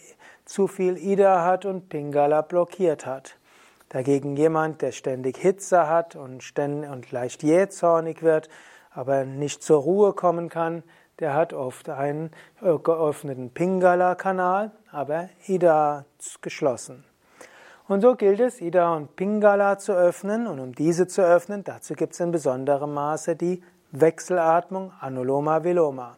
[0.46, 3.38] zu viel Ida hat und Pingala blockiert hat.
[3.90, 8.50] Dagegen jemand, der ständig Hitze hat und, ständig und leicht jähzornig wird,
[8.92, 10.84] aber nicht zur Ruhe kommen kann,
[11.20, 16.06] der hat oft einen äh, geöffneten Pingala-Kanal, aber Ida
[16.42, 17.06] geschlossen.
[17.88, 20.48] Und so gilt es, Ida und Pingala zu öffnen.
[20.48, 26.18] Und um diese zu öffnen, dazu gibt es in besonderem Maße die Wechselatmung Anuloma Viloma.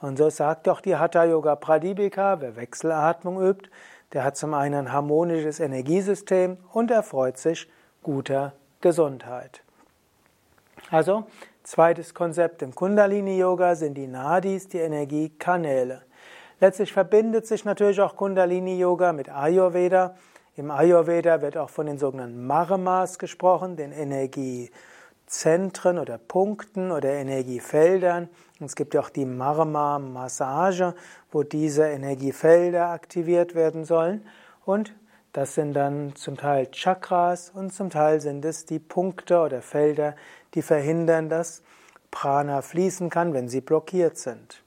[0.00, 3.70] Und so sagt doch die Hatha Yoga Pradipika, wer Wechselatmung übt,
[4.16, 7.68] der hat zum einen ein harmonisches Energiesystem und erfreut sich
[8.02, 9.62] guter Gesundheit.
[10.90, 11.26] Also,
[11.64, 16.00] zweites Konzept im Kundalini Yoga sind die Nadis, die Energiekanäle.
[16.60, 20.16] Letztlich verbindet sich natürlich auch Kundalini Yoga mit Ayurveda.
[20.56, 24.70] Im Ayurveda wird auch von den sogenannten Marmas gesprochen, den Energie
[25.26, 28.30] Zentren oder Punkten oder Energiefeldern.
[28.60, 30.94] Es gibt ja auch die Marma-Massage,
[31.30, 34.26] wo diese Energiefelder aktiviert werden sollen.
[34.64, 34.94] Und
[35.32, 40.16] das sind dann zum Teil Chakras und zum Teil sind es die Punkte oder Felder,
[40.54, 41.62] die verhindern, dass
[42.10, 44.62] Prana fließen kann, wenn sie blockiert sind.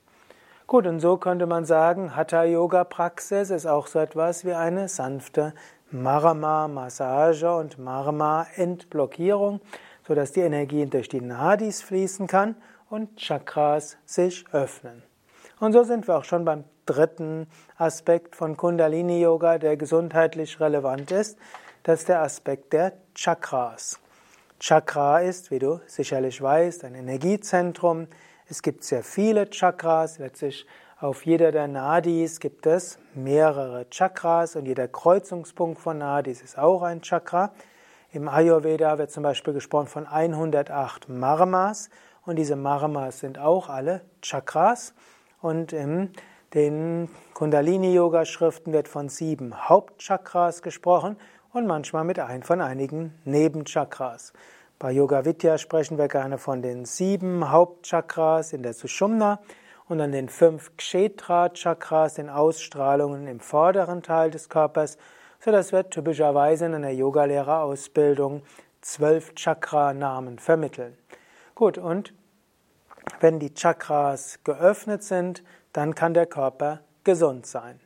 [0.67, 5.55] Gut, und so könnte man sagen, Hatha-Yoga-Praxis ist auch so etwas wie eine sanfte
[5.89, 9.61] Marma-Massage und Marma-Entblockierung
[10.09, 12.55] sodass die Energie durch die Nadis fließen kann
[12.89, 15.03] und Chakras sich öffnen.
[15.59, 17.47] Und so sind wir auch schon beim dritten
[17.77, 21.37] Aspekt von Kundalini Yoga, der gesundheitlich relevant ist.
[21.83, 23.99] Das ist der Aspekt der Chakras.
[24.59, 28.07] Chakra ist, wie du sicherlich weißt, ein Energiezentrum.
[28.49, 30.17] Es gibt sehr viele Chakras.
[30.17, 30.65] Letztlich
[30.99, 36.81] auf jeder der Nadis gibt es mehrere Chakras und jeder Kreuzungspunkt von Nadis ist auch
[36.81, 37.53] ein Chakra.
[38.11, 41.89] Im Ayurveda wird zum Beispiel gesprochen von 108 Marmas
[42.29, 44.93] und diese Marmas sind auch alle Chakras
[45.41, 46.11] und in
[46.53, 51.17] den Kundalini-Yoga-Schriften wird von sieben Hauptchakras gesprochen
[51.53, 54.33] und manchmal mit ein von einigen Nebenchakras.
[54.77, 59.39] Bei Yoga Vidya sprechen wir gerne von den sieben Hauptchakras in der Sushumna
[59.87, 64.97] und an den fünf Kshetra-Chakras, den Ausstrahlungen im vorderen Teil des Körpers
[65.41, 68.43] so das wird typischerweise in einer Yogalehrerausbildung
[68.81, 70.97] zwölf Chakra-Namen vermitteln.
[71.55, 72.13] Gut, und
[73.19, 77.79] wenn die Chakras geöffnet sind, dann kann der Körper gesund sein.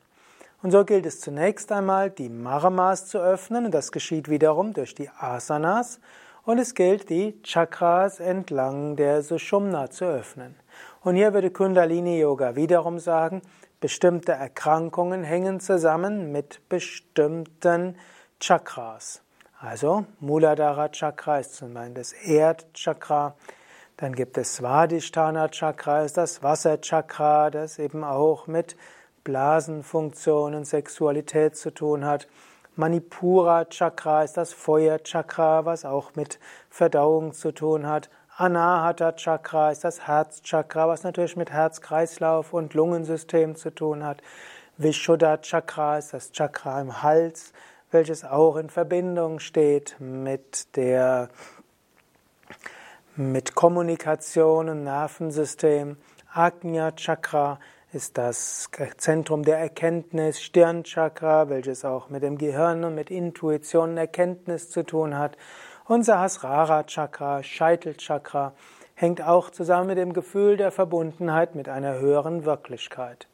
[0.62, 4.94] Und so gilt es zunächst einmal, die Marmas zu öffnen, und das geschieht wiederum durch
[4.94, 6.00] die Asanas,
[6.44, 10.56] und es gilt, die Chakras entlang der Sushumna zu öffnen.
[11.02, 13.42] Und hier würde Kundalini Yoga wiederum sagen,
[13.80, 17.96] bestimmte Erkrankungen hängen zusammen mit bestimmten
[18.40, 19.22] Chakras.
[19.60, 23.34] Also Muladhara Chakra ist zum Beispiel das Erdchakra.
[23.96, 28.76] Dann gibt es Svadhisthana Chakra, ist das Wasserchakra, das eben auch mit
[29.22, 32.26] Blasenfunktionen, Sexualität zu tun hat.
[32.74, 38.10] Manipura Chakra ist das Feuerchakra, was auch mit Verdauung zu tun hat.
[38.36, 44.22] Anahata Chakra ist das Herzchakra, was natürlich mit Herz-Kreislauf und Lungensystem zu tun hat.
[44.76, 47.52] Vishuddha Chakra ist das Chakra im Hals,
[47.92, 51.28] welches auch in Verbindung steht mit der
[53.16, 55.96] mit Kommunikation und Nervensystem.
[56.32, 57.60] Agnya Chakra
[57.92, 63.98] ist das Zentrum der Erkenntnis, Stirnchakra, welches auch mit dem Gehirn und mit Intuition und
[63.98, 65.36] Erkenntnis zu tun hat.
[65.86, 68.52] Und Sahasrara Chakra, Scheitelchakra,
[68.94, 73.28] hängt auch zusammen mit dem Gefühl der Verbundenheit mit einer höheren Wirklichkeit.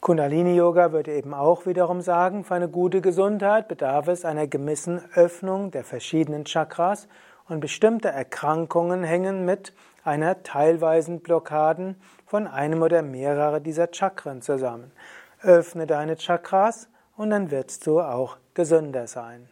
[0.00, 5.00] Kundalini Yoga würde eben auch wiederum sagen, für eine gute Gesundheit bedarf es einer gewissen
[5.14, 7.06] Öffnung der verschiedenen Chakras
[7.48, 9.72] und bestimmte Erkrankungen hängen mit
[10.04, 14.92] einer teilweisen Blockaden von einem oder mehrere dieser Chakren zusammen.
[15.42, 19.48] Öffne deine Chakras und dann wirst du auch gesünder sein.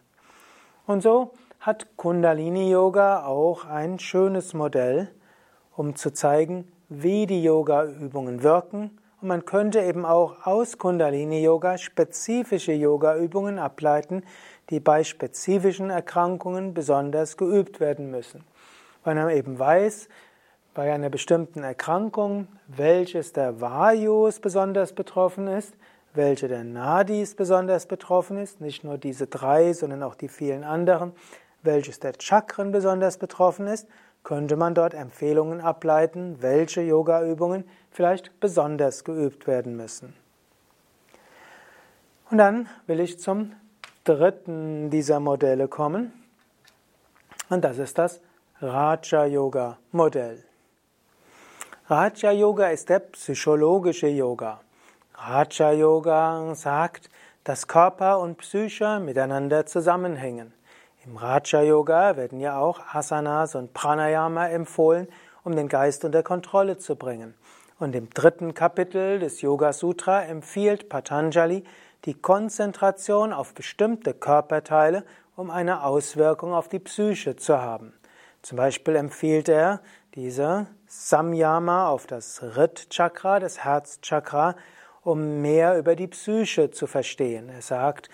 [0.87, 5.11] Und so hat Kundalini Yoga auch ein schönes Modell,
[5.77, 8.99] um zu zeigen, wie die Yoga-Übungen wirken.
[9.21, 14.25] Und man könnte eben auch aus Kundalini Yoga spezifische Yoga-Übungen ableiten,
[14.71, 18.45] die bei spezifischen Erkrankungen besonders geübt werden müssen.
[19.05, 20.09] Weil man eben weiß,
[20.75, 25.75] bei einer bestimmten Erkrankung, welches der Vayus besonders betroffen ist,
[26.15, 31.13] welche der Nadis besonders betroffen ist, nicht nur diese drei, sondern auch die vielen anderen,
[31.63, 33.89] welches der Chakren besonders betroffen ist,
[34.23, 40.15] könnte man dort Empfehlungen ableiten, welche Yoga-Übungen vielleicht besonders geübt werden müssen.
[42.31, 43.53] Und dann will ich zum
[44.05, 46.13] dritten dieser Modelle kommen.
[47.49, 48.21] Und das ist das
[48.61, 50.45] Raja Yoga Modell.
[51.87, 54.61] Raja Yoga ist der psychologische Yoga.
[55.15, 57.11] Raja Yoga sagt,
[57.45, 60.53] dass Körper und Psyche miteinander zusammenhängen.
[61.05, 65.09] Im Raja Yoga werden ja auch Asanas und Pranayama empfohlen,
[65.43, 67.35] um den Geist unter Kontrolle zu bringen.
[67.79, 71.65] Und im dritten Kapitel des Yoga Sutra empfiehlt Patanjali
[72.05, 75.05] die Konzentration auf bestimmte Körperteile,
[75.37, 77.93] um eine Auswirkung auf die Psyche zu haben.
[78.43, 79.81] Zum Beispiel empfiehlt er
[80.15, 84.57] diese Samyama auf das Rit-Chakra, das Herzchakra,
[85.03, 87.49] um mehr über die Psyche zu verstehen.
[87.49, 88.09] Er sagt,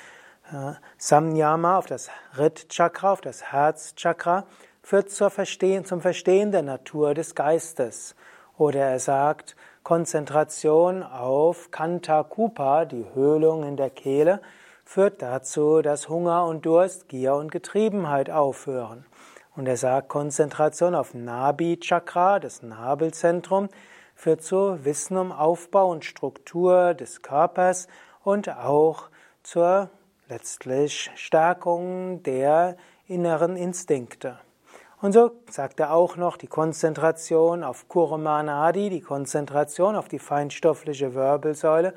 [0.53, 4.46] äh, Samyama auf das Rit-Chakra, auf das Herzchakra,
[4.83, 8.14] führt Verstehen, zum Verstehen der Natur des Geistes.
[8.57, 14.40] Oder er sagt, Konzentration auf Kanta Kupa, die Höhlung in der Kehle,
[14.85, 19.07] führt dazu, dass Hunger und Durst, Gier und Getriebenheit aufhören.
[19.55, 23.68] Und er sagt, Konzentration auf Nabi Chakra, das Nabelzentrum,
[24.16, 27.87] führt zu Wissen um Aufbau und Struktur des Körpers
[28.25, 29.09] und auch
[29.44, 29.88] zur
[30.29, 34.40] letztlich Stärkung der inneren Instinkte.
[35.03, 41.15] Und so sagt er auch noch die Konzentration auf Kurumanadi, die Konzentration auf die feinstoffliche
[41.15, 41.93] Wirbelsäule,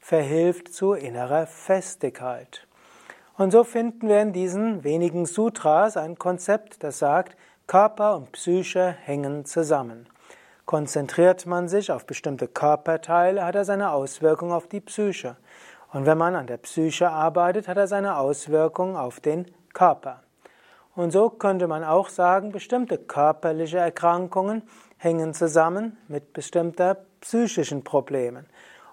[0.00, 2.66] verhilft zu innerer Festigkeit.
[3.36, 8.96] Und so finden wir in diesen wenigen Sutras ein Konzept, das sagt, Körper und Psyche
[9.02, 10.08] hängen zusammen.
[10.64, 15.36] Konzentriert man sich auf bestimmte Körperteile, hat er seine Auswirkung auf die Psyche.
[15.92, 20.22] Und wenn man an der Psyche arbeitet, hat er seine Auswirkung auf den Körper.
[20.98, 24.62] Und so könnte man auch sagen, bestimmte körperliche Erkrankungen
[24.96, 28.46] hängen zusammen mit bestimmten psychischen Problemen.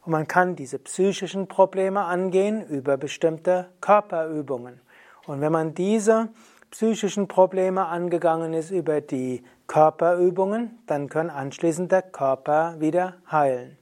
[0.04, 4.82] Und man kann diese psychischen Probleme angehen über bestimmte Körperübungen.
[5.26, 6.30] Und wenn man diese
[6.70, 13.80] psychischen Probleme angegangen ist über die Körperübungen, dann kann anschließend der Körper wieder heilen.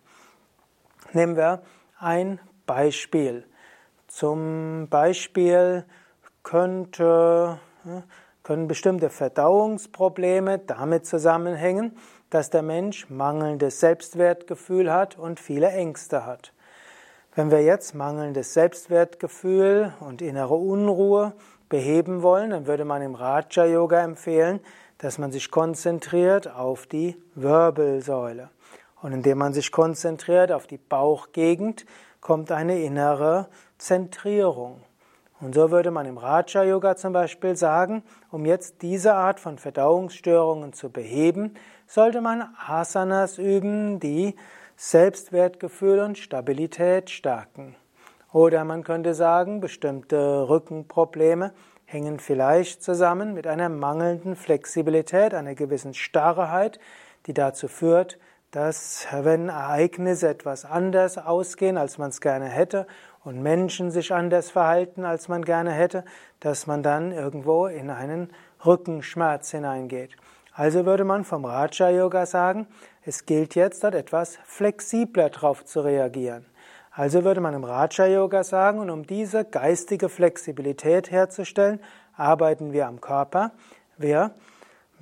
[1.12, 1.62] Nehmen wir
[2.00, 3.44] ein Beispiel.
[4.08, 5.84] Zum Beispiel
[6.44, 7.60] könnte
[8.43, 11.98] können bestimmte Verdauungsprobleme damit zusammenhängen,
[12.30, 16.54] dass der Mensch mangelndes Selbstwertgefühl hat und viele Ängste hat.
[17.36, 21.34] Wenn wir jetzt mangelndes Selbstwertgefühl und innere Unruhe
[21.69, 24.60] beheben wollen, dann würde man im Raja Yoga empfehlen,
[25.00, 28.50] dass man sich konzentriert auf die Wirbelsäule.
[29.02, 31.86] Und indem man sich konzentriert auf die Bauchgegend,
[32.22, 34.82] kommt eine innere Zentrierung.
[35.44, 39.58] Und so würde man im Raja Yoga zum Beispiel sagen, um jetzt diese Art von
[39.58, 44.38] Verdauungsstörungen zu beheben, sollte man Asanas üben, die
[44.78, 47.76] Selbstwertgefühl und Stabilität stärken.
[48.32, 51.52] Oder man könnte sagen, bestimmte Rückenprobleme
[51.84, 56.80] hängen vielleicht zusammen mit einer mangelnden Flexibilität, einer gewissen Starrheit,
[57.26, 58.18] die dazu führt,
[58.54, 62.86] dass wenn Ereignisse etwas anders ausgehen, als man es gerne hätte,
[63.24, 66.04] und Menschen sich anders verhalten, als man gerne hätte,
[66.40, 68.32] dass man dann irgendwo in einen
[68.66, 70.16] Rückenschmerz hineingeht.
[70.54, 72.68] Also würde man vom Raja Yoga sagen,
[73.04, 76.46] es gilt jetzt dort etwas flexibler darauf zu reagieren.
[76.92, 81.80] Also würde man im Raja Yoga sagen, und um diese geistige Flexibilität herzustellen,
[82.16, 83.52] arbeiten wir am Körper.
[83.98, 84.36] Wir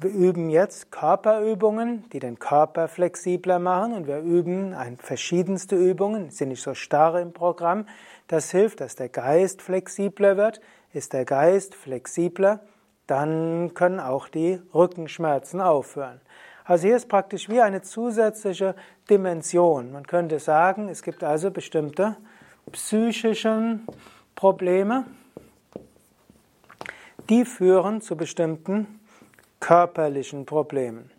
[0.01, 6.49] wir üben jetzt Körperübungen, die den Körper flexibler machen und wir üben verschiedenste Übungen, sind
[6.49, 7.85] nicht so starr im Programm.
[8.27, 10.59] Das hilft, dass der Geist flexibler wird.
[10.91, 12.61] Ist der Geist flexibler,
[13.05, 16.19] dann können auch die Rückenschmerzen aufhören.
[16.65, 18.75] Also hier ist praktisch wie eine zusätzliche
[19.09, 19.91] Dimension.
[19.91, 22.17] Man könnte sagen, es gibt also bestimmte
[22.71, 23.79] psychische
[24.35, 25.05] Probleme,
[27.29, 29.00] die führen zu bestimmten
[29.61, 31.09] körperlichen Problemen.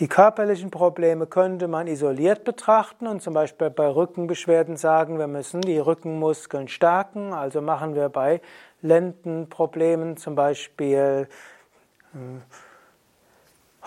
[0.00, 5.60] Die körperlichen Probleme könnte man isoliert betrachten und zum Beispiel bei Rückenbeschwerden sagen, wir müssen
[5.60, 7.32] die Rückenmuskeln stärken.
[7.32, 8.40] Also machen wir bei
[8.82, 11.28] Lendenproblemen zum Beispiel
[12.12, 12.18] äh,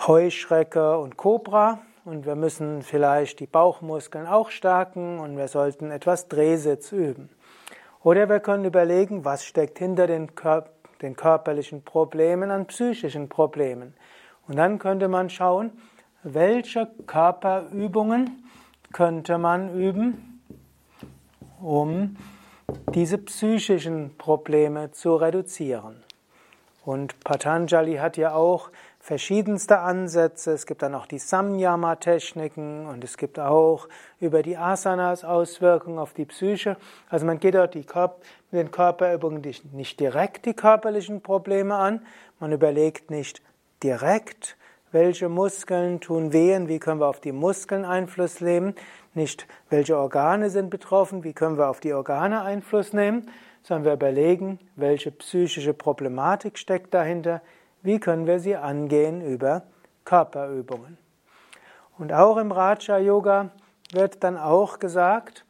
[0.06, 6.28] Heuschrecke und Kobra und wir müssen vielleicht die Bauchmuskeln auch stärken und wir sollten etwas
[6.28, 7.28] Drehsitz üben.
[8.02, 10.66] Oder wir können überlegen, was steckt hinter den, Kör
[11.02, 13.94] den körperlichen Problemen an psychischen Problemen.
[14.46, 15.72] Und dann könnte man schauen,
[16.22, 18.44] welche Körperübungen
[18.92, 20.42] könnte man üben,
[21.60, 22.16] um
[22.94, 26.02] diese psychischen Probleme zu reduzieren.
[26.84, 28.70] Und Patanjali hat ja auch
[29.08, 30.52] verschiedenste Ansätze.
[30.52, 33.88] Es gibt dann auch die Samyama-Techniken und es gibt auch
[34.20, 36.76] über die Asanas Auswirkungen auf die Psyche.
[37.08, 39.42] Also man geht dort die Körper, mit den Körperübungen
[39.72, 42.02] nicht direkt die körperlichen Probleme an.
[42.38, 43.40] Man überlegt nicht
[43.82, 44.58] direkt,
[44.92, 48.74] welche Muskeln tun wehen, wie können wir auf die Muskeln Einfluss nehmen,
[49.14, 53.30] nicht welche Organe sind betroffen, wie können wir auf die Organe Einfluss nehmen,
[53.62, 57.40] sondern wir überlegen, welche psychische Problematik steckt dahinter,
[57.88, 59.62] wie können wir sie angehen über
[60.04, 60.98] Körperübungen.
[61.96, 63.48] Und auch im Raja Yoga
[63.92, 65.46] wird dann auch gesagt,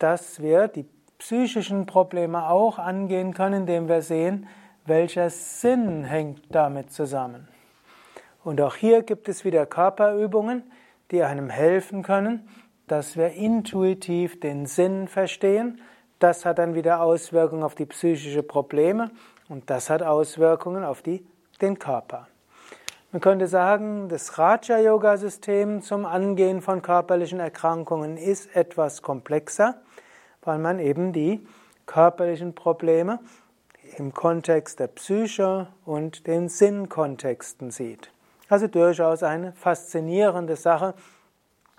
[0.00, 0.86] dass wir die
[1.18, 4.48] psychischen Probleme auch angehen können, indem wir sehen,
[4.86, 7.46] welcher Sinn hängt damit zusammen.
[8.42, 10.64] Und auch hier gibt es wieder Körperübungen,
[11.12, 12.48] die einem helfen können,
[12.88, 15.80] dass wir intuitiv den Sinn verstehen.
[16.18, 19.12] Das hat dann wieder Auswirkungen auf die psychischen Probleme
[19.48, 21.24] und das hat Auswirkungen auf die
[21.60, 22.28] den Körper.
[23.10, 29.80] Man könnte sagen, das Raja-Yoga-System zum Angehen von körperlichen Erkrankungen ist etwas komplexer,
[30.42, 31.46] weil man eben die
[31.86, 33.18] körperlichen Probleme
[33.96, 38.10] im Kontext der Psyche und den Sinnkontexten sieht.
[38.50, 40.94] Also durchaus eine faszinierende Sache.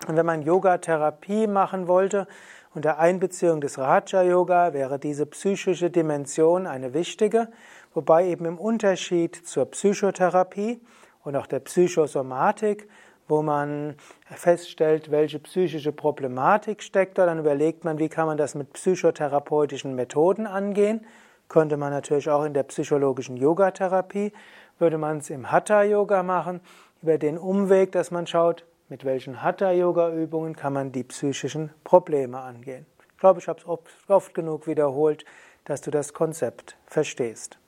[0.08, 2.26] Und wenn man Yoga-Therapie machen wollte,
[2.74, 7.48] unter Einbeziehung des Raja-Yoga wäre diese psychische Dimension eine wichtige.
[7.92, 10.80] Wobei eben im Unterschied zur Psychotherapie
[11.24, 12.88] und auch der Psychosomatik,
[13.26, 18.54] wo man feststellt, welche psychische Problematik steckt da, dann überlegt man, wie kann man das
[18.54, 21.06] mit psychotherapeutischen Methoden angehen.
[21.48, 24.32] Könnte man natürlich auch in der psychologischen Yogatherapie,
[24.78, 26.60] würde man es im Hatha-Yoga machen,
[27.02, 32.86] über den Umweg, dass man schaut, mit welchen Hatha-Yoga-Übungen kann man die psychischen Probleme angehen.
[33.12, 35.24] Ich glaube, ich habe es oft, oft genug wiederholt,
[35.64, 37.59] dass du das Konzept verstehst.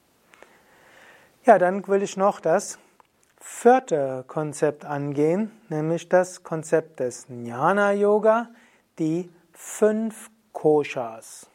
[1.45, 2.79] Ja, dann will ich noch das
[3.41, 8.51] vierte Konzept angehen, nämlich das Konzept des Jnana Yoga,
[9.01, 11.49] die fünf Koshas.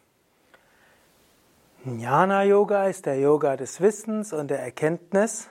[1.86, 5.48] Jnana Yoga ist der Yoga des Wissens und der Erkenntnis.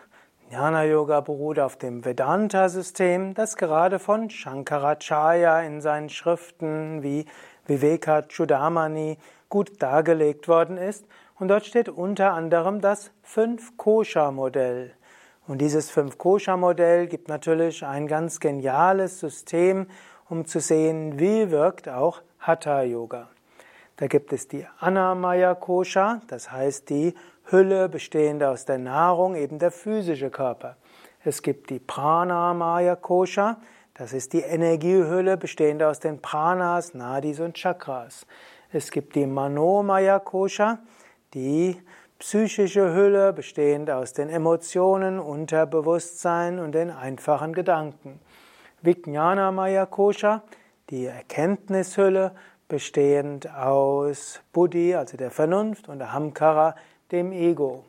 [0.50, 7.24] Jnana Yoga beruht auf dem Vedanta-System, das gerade von Shankaracharya in seinen Schriften wie
[7.66, 9.16] Viveka Chudamani
[9.48, 11.06] gut dargelegt worden ist
[11.38, 14.92] und dort steht unter anderem das Fünf-Kosha-Modell.
[15.46, 19.86] Und dieses Fünf-Kosha-Modell gibt natürlich ein ganz geniales System,
[20.28, 23.28] um zu sehen, wie wirkt auch Hatha-Yoga.
[23.96, 27.14] Da gibt es die Anamaya Kosha, das heißt die
[27.44, 30.76] Hülle bestehend aus der Nahrung, eben der physische Körper.
[31.24, 33.58] Es gibt die Pranamaya Kosha,
[33.94, 38.26] das ist die Energiehülle bestehend aus den Pranas, Nadis und Chakras.
[38.70, 40.80] Es gibt die Manomaya Kosha,
[41.36, 41.76] die
[42.18, 48.20] psychische Hülle, bestehend aus den Emotionen, Unterbewusstsein und den einfachen Gedanken.
[48.80, 50.42] Vijnana Maya Kosha,
[50.88, 52.32] die Erkenntnishülle,
[52.68, 56.74] bestehend aus Buddhi, also der Vernunft, und Ahamkara,
[57.12, 57.84] dem Ego.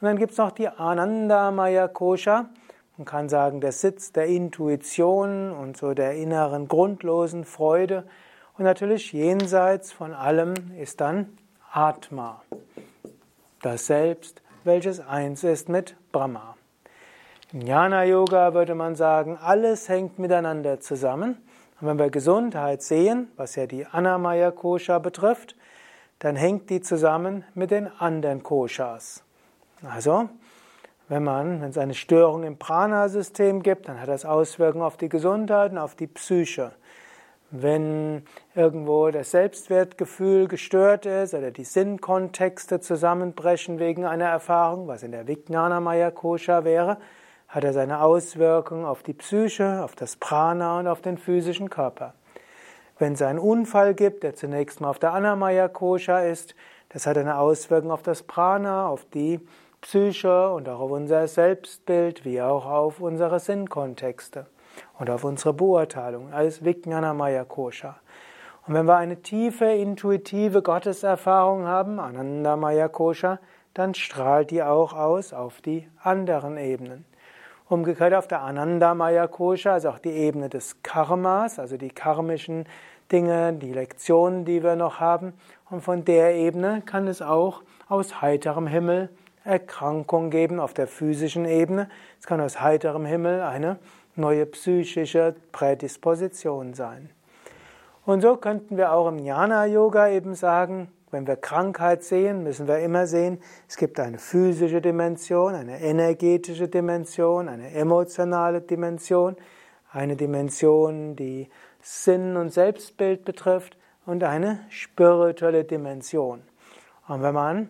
[0.00, 2.50] Und dann gibt es noch die Ananda Maya Kosha,
[2.98, 8.04] man kann sagen, der Sitz der Intuition und so der inneren grundlosen Freude.
[8.58, 11.38] Und natürlich jenseits von allem ist dann
[11.74, 12.42] Atma,
[13.62, 16.54] das Selbst, welches eins ist mit Brahma.
[17.50, 21.38] Im Jnana Yoga würde man sagen, alles hängt miteinander zusammen.
[21.80, 25.56] Und wenn wir Gesundheit sehen, was ja die Anamaya Kosha betrifft,
[26.18, 29.24] dann hängt die zusammen mit den anderen Koshas.
[29.82, 30.28] Also,
[31.08, 35.08] wenn man, wenn es eine Störung im Prana-System gibt, dann hat das Auswirkungen auf die
[35.08, 36.72] Gesundheit und auf die Psyche.
[37.54, 38.24] Wenn
[38.54, 45.28] irgendwo das Selbstwertgefühl gestört ist oder die Sinnkontexte zusammenbrechen wegen einer Erfahrung, was in der
[45.28, 46.96] Vijnana Maya Kosha wäre,
[47.48, 52.14] hat er seine Auswirkungen auf die Psyche, auf das Prana und auf den physischen Körper.
[52.98, 56.54] Wenn es einen Unfall gibt, der zunächst mal auf der Anamaya Kosha ist,
[56.88, 59.46] das hat eine Auswirkung auf das Prana, auf die
[59.82, 64.46] Psyche und auch auf unser Selbstbild, wie auch auf unsere Sinnkontexte
[64.98, 67.96] und auf unsere Beurteilung, als Vijnana Maya Kosha.
[68.66, 73.40] Und wenn wir eine tiefe, intuitive Gotteserfahrung haben, Ananda Maya Kosha,
[73.74, 77.04] dann strahlt die auch aus auf die anderen Ebenen.
[77.68, 82.66] Umgekehrt auf der Ananda Maya Kosha, also auch die Ebene des Karmas, also die karmischen
[83.10, 85.32] Dinge, die Lektionen, die wir noch haben.
[85.68, 89.08] Und von der Ebene kann es auch aus heiterem Himmel
[89.44, 91.88] Erkrankung geben auf der physischen Ebene.
[92.20, 93.78] Es kann aus heiterem Himmel eine
[94.14, 97.10] neue psychische Prädisposition sein.
[98.04, 102.78] Und so könnten wir auch im Jnana-Yoga eben sagen, wenn wir Krankheit sehen, müssen wir
[102.78, 103.38] immer sehen,
[103.68, 109.36] es gibt eine physische Dimension, eine energetische Dimension, eine emotionale Dimension,
[109.92, 111.50] eine Dimension, die
[111.82, 116.42] Sinn und Selbstbild betrifft und eine spirituelle Dimension.
[117.06, 117.68] Und wenn man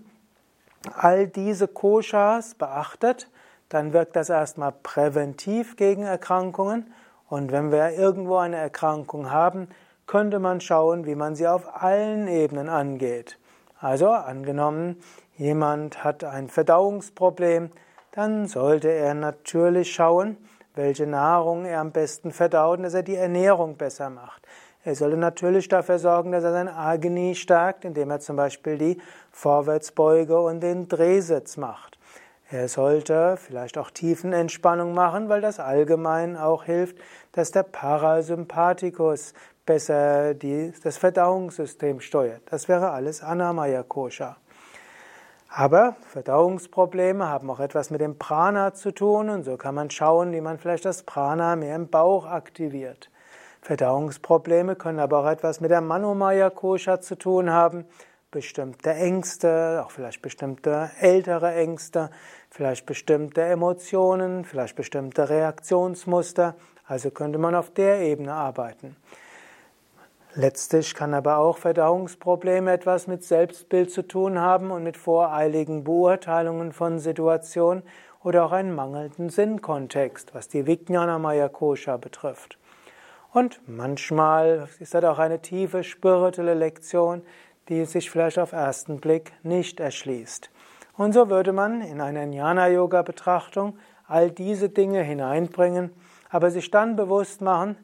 [0.94, 3.28] all diese Koshas beachtet,
[3.72, 6.92] dann wirkt das erstmal präventiv gegen Erkrankungen.
[7.28, 9.68] Und wenn wir irgendwo eine Erkrankung haben,
[10.06, 13.38] könnte man schauen, wie man sie auf allen Ebenen angeht.
[13.80, 15.02] Also angenommen,
[15.38, 17.70] jemand hat ein Verdauungsproblem,
[18.10, 20.36] dann sollte er natürlich schauen,
[20.74, 24.42] welche Nahrung er am besten verdaut und dass er die Ernährung besser macht.
[24.84, 29.00] Er sollte natürlich dafür sorgen, dass er sein Agni stärkt, indem er zum Beispiel die
[29.30, 31.91] Vorwärtsbeuge und den Drehsitz macht.
[32.52, 36.98] Er sollte vielleicht auch Tiefenentspannung machen, weil das allgemein auch hilft,
[37.32, 39.32] dass der Parasympathikus
[39.64, 42.42] besser die, das Verdauungssystem steuert.
[42.50, 44.36] Das wäre alles Anamaya Kosha.
[45.48, 50.32] Aber Verdauungsprobleme haben auch etwas mit dem Prana zu tun und so kann man schauen,
[50.32, 53.10] wie man vielleicht das Prana mehr im Bauch aktiviert.
[53.62, 57.86] Verdauungsprobleme können aber auch etwas mit der Manomaya Kosha zu tun haben.
[58.32, 62.10] Bestimmte Ängste, auch vielleicht bestimmte ältere Ängste,
[62.48, 66.54] vielleicht bestimmte Emotionen, vielleicht bestimmte Reaktionsmuster.
[66.86, 68.96] Also könnte man auf der Ebene arbeiten.
[70.34, 76.72] Letztlich kann aber auch Verdauungsprobleme etwas mit Selbstbild zu tun haben und mit voreiligen Beurteilungen
[76.72, 77.82] von Situationen
[78.24, 82.56] oder auch einen mangelnden Sinnkontext, was die Vijnana Maya Kosha betrifft.
[83.34, 87.20] Und manchmal ist das auch eine tiefe spirituelle Lektion,
[87.68, 90.50] die sich vielleicht auf ersten Blick nicht erschließt.
[90.96, 95.90] Und so würde man in einer Jnana-Yoga-Betrachtung all diese Dinge hineinbringen,
[96.28, 97.76] aber sich dann bewusst machen,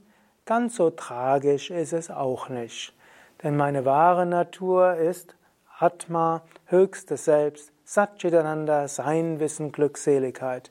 [0.45, 2.95] ganz so tragisch ist es auch nicht.
[3.43, 5.37] Denn meine wahre Natur ist
[5.79, 10.70] Atma, höchstes Selbst, Satchitananda, Sein, Wissen, Glückseligkeit.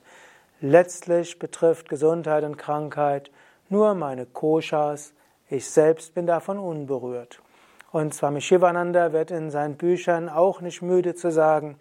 [0.60, 3.32] Letztlich betrifft Gesundheit und Krankheit
[3.70, 5.14] nur meine Koshas,
[5.50, 7.42] ich selbst bin davon unberührt.
[7.92, 11.78] Und Swami Shivananda wird in seinen Büchern auch nicht müde zu sagen,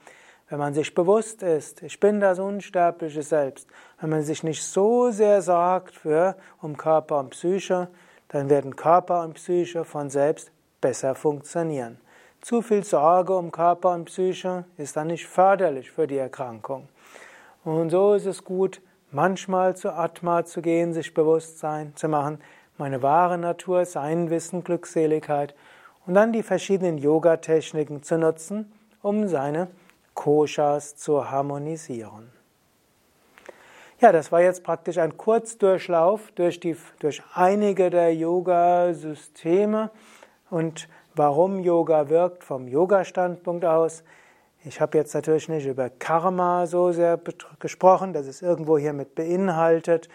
[0.49, 3.69] wenn man sich bewusst ist, ich bin das unsterbliche Selbst,
[4.01, 7.89] wenn man sich nicht so sehr sorgt für um Körper und Psyche,
[8.29, 11.99] dann werden Körper und Psyche von selbst besser funktionieren.
[12.41, 16.89] Zu viel Sorge um Körper und Psyche ist dann nicht förderlich für die Erkrankung.
[17.65, 18.81] Und so ist es gut,
[19.11, 22.39] manchmal zu Atma zu gehen, sich Bewusstsein zu machen,
[22.79, 25.57] meine wahre Natur, sein Wissen, Glückseligkeit
[26.07, 29.69] und dann die verschiedenen Yoga-Techniken zu nutzen, um seine
[30.15, 32.31] Koshas zu harmonisieren.
[34.01, 39.91] Ja, das war jetzt praktisch ein Kurzdurchlauf durch, die, durch einige der Yoga-Systeme
[40.51, 44.05] und warum Yoga wirkt vom Yoga-Standpunkt aus.
[44.65, 47.19] Ich habe jetzt natürlich nicht über Karma so sehr
[47.59, 50.09] gesprochen, das ist irgendwo hier mit beinhaltet.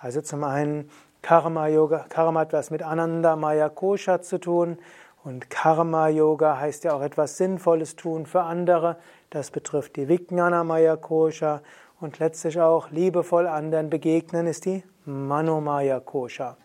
[0.00, 0.90] Also zum einen
[1.22, 4.78] Karma Yoga, Karma hat was mit Ananda Maya Kosha zu tun
[5.24, 8.96] und Karma Yoga heißt ja auch etwas Sinnvolles tun für andere.
[9.30, 11.60] Das betrifft die Vijnana Maya Kosha
[12.00, 16.56] und letztlich auch liebevoll anderen begegnen ist die Manomaya Kosha.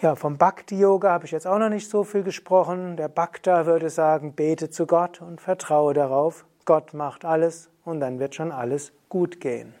[0.00, 2.96] Ja, vom Bhakti Yoga habe ich jetzt auch noch nicht so viel gesprochen.
[2.96, 8.20] Der Bhakta würde sagen, bete zu Gott und vertraue darauf, Gott macht alles und dann
[8.20, 9.74] wird schon alles gut gehen.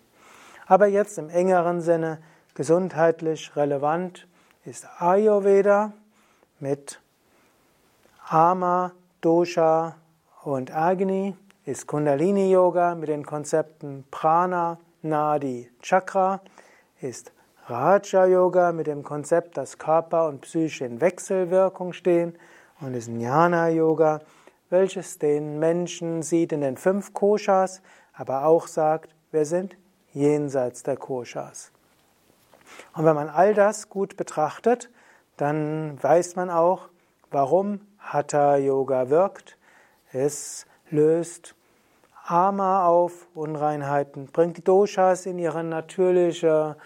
[0.66, 2.18] Aber jetzt im engeren Sinne
[2.54, 4.26] gesundheitlich relevant
[4.64, 5.92] ist Ayurveda
[6.60, 7.00] mit
[8.28, 9.96] Ama, Dosha
[10.42, 16.40] und Agni, ist Kundalini Yoga mit den Konzepten Prana, Nadi, Chakra,
[17.00, 17.32] ist
[17.66, 22.34] Raja Yoga mit dem Konzept, dass Körper und Psyche in Wechselwirkung stehen
[22.80, 24.20] und ist Jnana Yoga,
[24.70, 27.82] welches den Menschen sieht in den fünf Koshas,
[28.14, 29.76] aber auch sagt, wir sind
[30.12, 31.70] jenseits der Koshas.
[32.94, 34.90] Und wenn man all das gut betrachtet,
[35.38, 36.88] dann weiß man auch,
[37.30, 39.56] warum Hatha Yoga wirkt.
[40.12, 41.54] Es löst
[42.26, 46.76] Ama auf, Unreinheiten, bringt die Doshas in ihre natürliche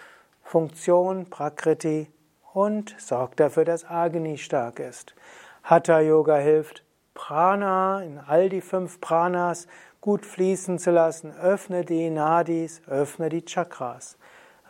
[0.41, 2.07] Funktion, Prakriti,
[2.53, 5.15] und sorgt dafür, dass Agni stark ist.
[5.63, 6.83] Hatha Yoga hilft,
[7.13, 9.67] Prana in all die fünf Pranas
[10.01, 11.31] gut fließen zu lassen.
[11.31, 14.17] Öffne die Nadis, öffne die Chakras.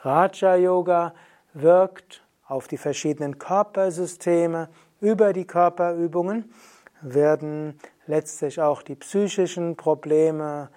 [0.01, 1.13] Raja Yoga
[1.53, 2.23] wirkt
[2.53, 4.69] auf die verschiedenen Körpersysteme.
[5.01, 6.53] Über die Körperübungen
[7.01, 10.69] werden letztlich auch die psychischen Probleme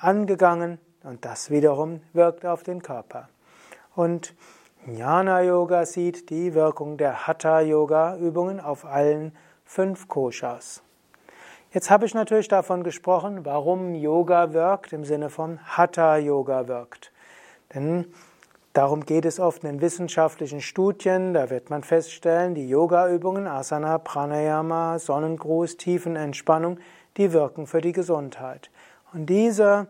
[0.00, 3.28] angegangen und das wiederum wirkt auf den Körper.
[3.94, 4.34] Und
[4.86, 9.32] Jnana Yoga sieht die Wirkung der Hatha Yoga Übungen auf allen
[9.64, 10.82] fünf Koshas.
[11.72, 17.12] Jetzt habe ich natürlich davon gesprochen, warum Yoga wirkt, im Sinne von Hatha Yoga wirkt.
[17.74, 18.12] Denn
[18.72, 21.34] darum geht es oft in wissenschaftlichen Studien.
[21.34, 26.78] Da wird man feststellen, die Yoga-Übungen, Asana, Pranayama, Sonnengruß, Tiefenentspannung,
[27.16, 28.70] die wirken für die Gesundheit.
[29.12, 29.86] Und diese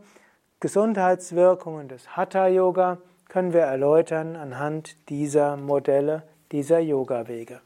[0.61, 7.61] Gesundheitswirkungen des Hatha Yoga können wir erläutern anhand dieser Modelle, dieser Yoga-Wege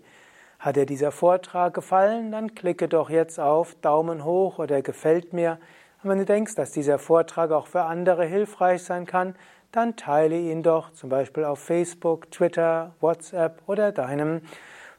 [0.59, 5.59] Hat dir dieser Vortrag gefallen, dann klicke doch jetzt auf Daumen hoch oder gefällt mir.
[6.01, 9.35] Und wenn du denkst, dass dieser Vortrag auch für andere hilfreich sein kann,
[9.71, 14.41] dann teile ihn doch zum Beispiel auf Facebook, Twitter, WhatsApp oder deinem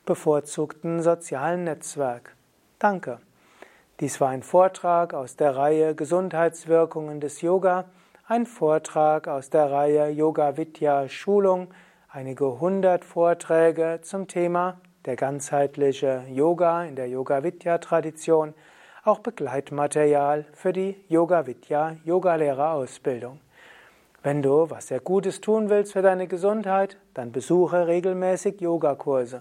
[0.04, 2.36] bevorzugten sozialen Netzwerk.
[2.78, 3.20] Danke.
[4.00, 7.86] Dies war ein Vortrag aus der Reihe Gesundheitswirkungen des Yoga,
[8.26, 11.68] ein Vortrag aus der Reihe Yoga Vidya Schulung,
[12.10, 18.52] einige hundert Vorträge zum Thema der ganzheitliche Yoga in der Yoga Vidya Tradition,
[19.02, 23.40] auch Begleitmaterial für die Yoga Vidya Yogalehrerausbildung.
[24.22, 29.40] Wenn du was sehr Gutes tun willst für deine Gesundheit, dann besuche regelmäßig Yogakurse.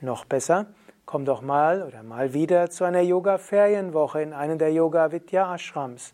[0.00, 0.66] Noch besser,
[1.08, 6.12] komm doch mal oder mal wieder zu einer Yoga-Ferienwoche in einem der Yoga Vidya Ashrams.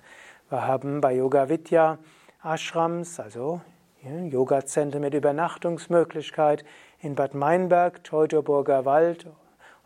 [0.51, 1.99] Wir haben bei Yoga Vidya
[2.45, 3.61] Ashrams, also
[4.05, 6.65] Yoga-Zentren mit Übernachtungsmöglichkeit
[7.01, 9.27] in Bad Meinberg, Teutoburger Wald,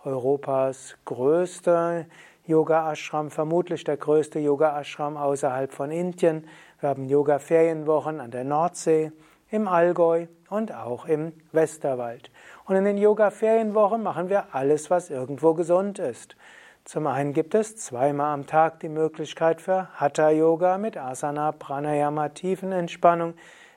[0.05, 2.05] Europas größter
[2.45, 6.47] Yoga-Ashram, vermutlich der größte Yoga-Ashram außerhalb von Indien.
[6.81, 9.13] Wir haben Yoga-Ferienwochen an der Nordsee,
[9.51, 12.31] im Allgäu und auch im Westerwald.
[12.65, 16.37] Und in den Yoga-Ferienwochen machen wir alles, was irgendwo gesund ist.
[16.85, 23.35] Zum einen gibt es zweimal am Tag die Möglichkeit für Hatha-Yoga mit Asana, Pranayama, Tiefenentspannung.